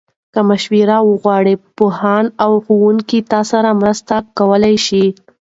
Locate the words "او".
2.43-2.51